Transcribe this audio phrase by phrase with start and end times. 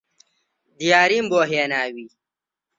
[0.79, 2.07] دیاریم بۆ هێناوی